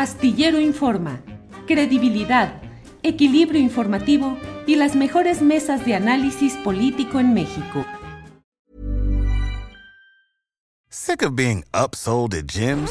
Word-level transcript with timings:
Astillero 0.00 0.58
Informa, 0.58 1.20
credibilidad, 1.66 2.62
equilibrio 3.02 3.60
informativo 3.60 4.38
y 4.66 4.76
las 4.76 4.96
mejores 4.96 5.42
mesas 5.42 5.84
de 5.84 5.94
análisis 5.94 6.54
político 6.64 7.20
en 7.20 7.34
México. 7.34 7.84
Sick 10.88 11.22
of 11.22 11.34
being 11.34 11.64
upsold 11.74 12.32
at 12.32 12.46
gyms? 12.46 12.90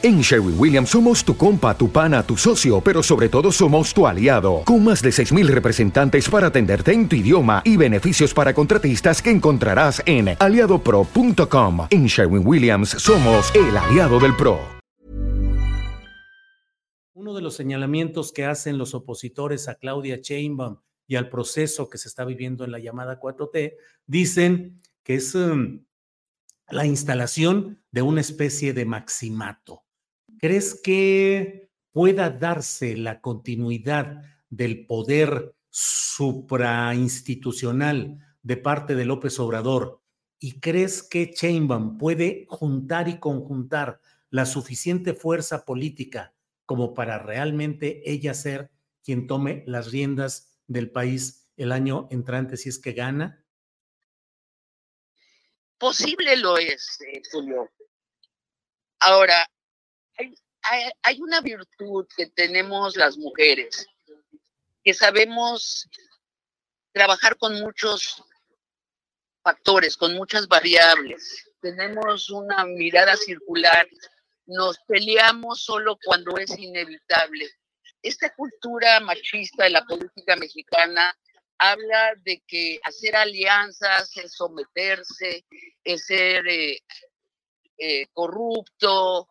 En 0.00 0.20
Sherwin 0.20 0.54
Williams 0.56 0.90
somos 0.90 1.24
tu 1.24 1.36
compa, 1.36 1.76
tu 1.76 1.90
pana, 1.90 2.22
tu 2.22 2.36
socio, 2.36 2.80
pero 2.80 3.02
sobre 3.02 3.28
todo 3.28 3.50
somos 3.50 3.92
tu 3.92 4.06
aliado, 4.06 4.62
con 4.64 4.84
más 4.84 5.02
de 5.02 5.10
6.000 5.10 5.48
representantes 5.48 6.28
para 6.28 6.46
atenderte 6.46 6.92
en 6.92 7.08
tu 7.08 7.16
idioma 7.16 7.62
y 7.64 7.76
beneficios 7.76 8.32
para 8.32 8.54
contratistas 8.54 9.20
que 9.20 9.30
encontrarás 9.30 10.00
en 10.06 10.36
aliadopro.com. 10.38 11.88
En 11.90 12.06
Sherwin 12.06 12.46
Williams 12.46 12.90
somos 12.90 13.52
el 13.56 13.76
aliado 13.76 14.20
del 14.20 14.36
PRO. 14.36 14.60
Uno 17.14 17.34
de 17.34 17.42
los 17.42 17.56
señalamientos 17.56 18.30
que 18.30 18.44
hacen 18.44 18.78
los 18.78 18.94
opositores 18.94 19.66
a 19.66 19.74
Claudia 19.74 20.20
Sheinbaum 20.22 20.76
y 21.08 21.16
al 21.16 21.28
proceso 21.28 21.88
que 21.88 21.98
se 21.98 22.06
está 22.06 22.24
viviendo 22.24 22.64
en 22.64 22.70
la 22.70 22.78
llamada 22.78 23.18
4T, 23.18 23.74
dicen 24.06 24.80
que 25.02 25.16
es 25.16 25.34
um, 25.34 25.84
la 26.68 26.86
instalación 26.86 27.82
de 27.90 28.02
una 28.02 28.20
especie 28.20 28.72
de 28.72 28.84
maximato. 28.84 29.87
¿Crees 30.38 30.80
que 30.80 31.68
pueda 31.90 32.30
darse 32.30 32.96
la 32.96 33.20
continuidad 33.20 34.22
del 34.48 34.86
poder 34.86 35.56
suprainstitucional 35.68 38.24
de 38.42 38.56
parte 38.56 38.94
de 38.94 39.04
López 39.04 39.40
Obrador? 39.40 40.00
¿Y 40.38 40.60
crees 40.60 41.02
que 41.02 41.32
Chainbaum 41.32 41.98
puede 41.98 42.46
juntar 42.48 43.08
y 43.08 43.18
conjuntar 43.18 44.00
la 44.30 44.46
suficiente 44.46 45.14
fuerza 45.14 45.64
política 45.64 46.36
como 46.66 46.94
para 46.94 47.18
realmente 47.18 48.08
ella 48.08 48.32
ser 48.34 48.70
quien 49.02 49.26
tome 49.26 49.64
las 49.66 49.90
riendas 49.90 50.60
del 50.68 50.92
país 50.92 51.50
el 51.56 51.72
año 51.72 52.06
entrante 52.10 52.56
si 52.56 52.68
es 52.68 52.78
que 52.78 52.92
gana? 52.92 53.44
Posible 55.78 56.36
lo 56.36 56.58
es, 56.58 57.00
eh, 57.00 57.22
Julio. 57.32 57.68
Ahora, 59.00 59.48
hay, 61.02 61.20
una 61.20 61.40
virtud 61.40 62.06
que 62.16 62.26
tenemos 62.26 62.96
las 62.96 63.16
mujeres, 63.16 63.86
que 64.84 64.94
sabemos 64.94 65.88
trabajar 66.92 67.36
con 67.36 67.60
muchos 67.60 68.22
factores, 69.42 69.96
con 69.96 70.14
muchas 70.14 70.48
variables. 70.48 71.48
Tenemos 71.60 72.30
una 72.30 72.64
mirada 72.64 73.16
circular, 73.16 73.88
nos 74.46 74.78
peleamos 74.80 75.62
solo 75.62 75.98
cuando 76.04 76.36
es 76.38 76.56
inevitable. 76.58 77.48
Esta 78.02 78.34
cultura 78.34 79.00
machista 79.00 79.64
de 79.64 79.70
la 79.70 79.84
política 79.84 80.36
mexicana 80.36 81.16
habla 81.58 82.14
de 82.24 82.42
que 82.46 82.78
hacer 82.84 83.16
alianzas 83.16 84.16
es 84.16 84.32
someterse, 84.32 85.44
es 85.82 86.06
ser 86.06 86.46
eh, 86.46 86.80
eh, 87.78 88.06
corrupto, 88.12 89.28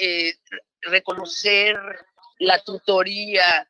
eh, 0.00 0.34
reconocer 0.82 1.76
la 2.38 2.62
tutoría 2.62 3.68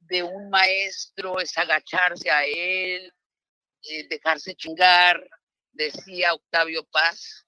de 0.00 0.22
un 0.22 0.50
maestro 0.50 1.40
es 1.40 1.56
agacharse 1.56 2.30
a 2.30 2.44
él, 2.44 3.12
dejarse 4.08 4.54
chingar, 4.54 5.22
decía 5.72 6.34
Octavio 6.34 6.84
Paz, 6.84 7.44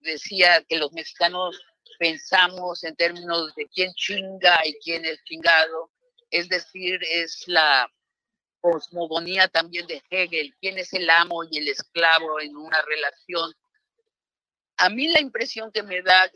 decía 0.00 0.64
que 0.68 0.78
los 0.78 0.92
mexicanos 0.92 1.60
pensamos 1.98 2.84
en 2.84 2.96
términos 2.96 3.54
de 3.54 3.66
quién 3.68 3.92
chinga 3.94 4.60
y 4.64 4.74
quién 4.80 5.04
es 5.04 5.22
chingado, 5.24 5.90
es 6.30 6.48
decir, 6.48 7.00
es 7.02 7.44
la 7.46 7.90
cosmogonía 8.60 9.48
también 9.48 9.86
de 9.86 10.02
Hegel, 10.10 10.54
quién 10.60 10.78
es 10.78 10.92
el 10.92 11.08
amo 11.08 11.44
y 11.44 11.58
el 11.58 11.68
esclavo 11.68 12.40
en 12.40 12.56
una 12.56 12.82
relación. 12.82 13.52
A 14.78 14.88
mí 14.88 15.08
la 15.08 15.20
impresión 15.20 15.70
que 15.72 15.82
me 15.82 16.02
da 16.02 16.30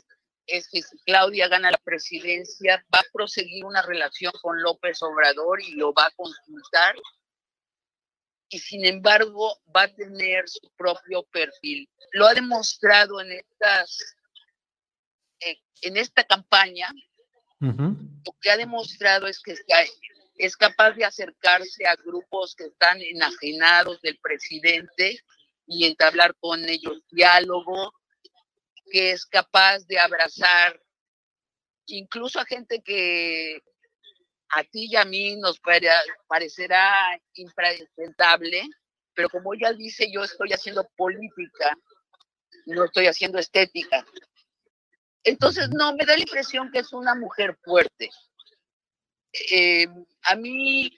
es 0.47 0.67
que 0.69 0.81
si 0.81 0.97
Claudia 1.05 1.47
gana 1.47 1.71
la 1.71 1.77
presidencia, 1.77 2.83
va 2.93 2.99
a 2.99 3.11
proseguir 3.13 3.65
una 3.65 3.81
relación 3.81 4.33
con 4.41 4.61
López 4.61 5.01
Obrador 5.01 5.61
y 5.61 5.73
lo 5.73 5.93
va 5.93 6.05
a 6.05 6.11
consultar. 6.11 6.95
Y 8.49 8.59
sin 8.59 8.85
embargo, 8.85 9.61
va 9.75 9.83
a 9.83 9.95
tener 9.95 10.47
su 10.49 10.69
propio 10.75 11.23
perfil. 11.31 11.89
Lo 12.11 12.27
ha 12.27 12.33
demostrado 12.33 13.21
en 13.21 13.31
estas, 13.31 14.15
eh, 15.39 15.57
en 15.81 15.97
esta 15.97 16.23
campaña. 16.23 16.89
Lo 17.59 18.35
que 18.41 18.49
ha 18.49 18.57
demostrado 18.57 19.27
es 19.27 19.39
que 19.39 19.55
es 20.37 20.57
capaz 20.57 20.93
de 20.93 21.05
acercarse 21.05 21.85
a 21.85 21.95
grupos 21.95 22.55
que 22.55 22.65
están 22.65 22.99
enajenados 22.99 24.01
del 24.01 24.17
presidente 24.17 25.19
y 25.67 25.85
entablar 25.85 26.35
con 26.39 26.67
ellos 26.67 27.03
diálogo, 27.11 27.93
que 28.91 29.11
es 29.11 29.25
capaz 29.25 29.85
de 29.87 29.97
abrazar 29.97 30.79
incluso 31.87 32.39
a 32.39 32.45
gente 32.45 32.81
que 32.81 33.61
a 34.49 34.63
ti 34.63 34.87
y 34.91 34.95
a 34.95 35.05
mí 35.05 35.37
nos 35.37 35.59
parecerá 36.27 37.19
impresentable, 37.35 38.63
pero 39.13 39.29
como 39.29 39.53
ella 39.53 39.71
dice, 39.73 40.11
yo 40.11 40.23
estoy 40.23 40.51
haciendo 40.51 40.87
política, 40.95 41.77
no 42.65 42.85
estoy 42.85 43.07
haciendo 43.07 43.39
estética. 43.39 44.05
Entonces, 45.23 45.69
no, 45.69 45.93
me 45.93 46.05
da 46.05 46.15
la 46.15 46.21
impresión 46.21 46.71
que 46.71 46.79
es 46.79 46.91
una 46.91 47.15
mujer 47.15 47.57
fuerte. 47.63 48.09
Eh, 49.51 49.87
a 50.23 50.35
mí 50.35 50.91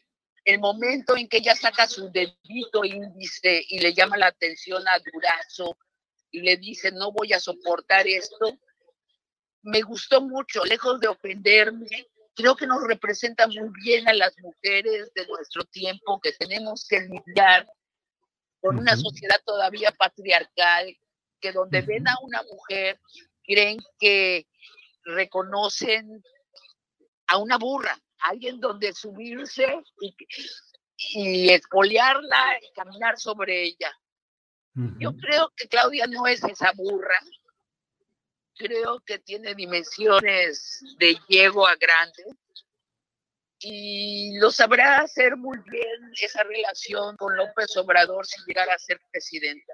el 0.45 0.59
momento 0.59 1.15
en 1.15 1.27
que 1.27 1.37
ella 1.37 1.55
saca 1.55 1.87
su 1.87 2.11
dedito 2.11 2.83
índice 2.83 3.63
y 3.69 3.79
le 3.79 3.93
llama 3.93 4.17
la 4.17 4.27
atención 4.27 4.83
a 4.87 4.99
Durazo 4.99 5.77
y 6.33 6.41
le 6.41 6.57
dice, 6.57 6.91
no 6.91 7.11
voy 7.11 7.31
a 7.31 7.39
soportar 7.39 8.07
esto, 8.07 8.57
me 9.61 9.81
gustó 9.81 10.19
mucho, 10.19 10.65
lejos 10.65 10.99
de 10.99 11.07
ofenderme, 11.07 12.07
creo 12.35 12.55
que 12.55 12.65
nos 12.65 12.83
representa 12.85 13.47
muy 13.47 13.69
bien 13.83 14.09
a 14.09 14.13
las 14.13 14.37
mujeres 14.39 15.13
de 15.13 15.27
nuestro 15.27 15.63
tiempo 15.65 16.19
que 16.19 16.33
tenemos 16.33 16.87
que 16.89 17.01
lidiar 17.01 17.67
con 18.59 18.79
una 18.79 18.97
sociedad 18.97 19.39
todavía 19.45 19.91
patriarcal, 19.91 20.97
que 21.39 21.51
donde 21.51 21.81
ven 21.81 22.07
a 22.07 22.15
una 22.23 22.41
mujer 22.43 22.99
creen 23.43 23.77
que 23.99 24.47
reconocen 25.03 26.23
a 27.27 27.37
una 27.37 27.57
burra, 27.59 27.95
alguien 28.19 28.59
donde 28.59 28.91
subirse 28.93 29.67
y, 30.01 30.15
y 30.97 31.49
espolearla 31.51 32.57
y 32.59 32.73
caminar 32.73 33.19
sobre 33.19 33.63
ella. 33.63 33.93
Yo 34.75 35.15
creo 35.17 35.51
que 35.55 35.67
Claudia 35.67 36.07
no 36.07 36.25
es 36.25 36.43
esa 36.43 36.71
burra. 36.75 37.19
Creo 38.55 38.99
que 39.05 39.19
tiene 39.19 39.53
dimensiones 39.53 40.83
de 40.97 41.15
yegua 41.27 41.75
grande 41.75 42.23
y 43.59 44.37
lo 44.39 44.51
sabrá 44.51 44.99
hacer 44.99 45.37
muy 45.37 45.57
bien 45.69 46.11
esa 46.21 46.43
relación 46.43 47.15
con 47.17 47.35
López 47.35 47.75
Obrador 47.77 48.25
si 48.25 48.41
llegara 48.45 48.73
a 48.73 48.79
ser 48.79 48.99
presidenta. 49.11 49.73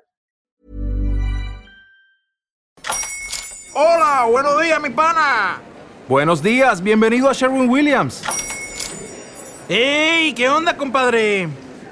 Hola, 3.73 4.25
buenos 4.29 4.61
días, 4.61 4.81
mi 4.81 4.89
pana. 4.89 5.61
Buenos 6.07 6.41
días, 6.41 6.81
bienvenido 6.81 7.29
a 7.29 7.33
Sherwin 7.33 7.69
Williams. 7.69 8.23
¡Ey! 9.69 10.33
¿Qué 10.33 10.49
onda, 10.49 10.75
compadre? 10.75 11.47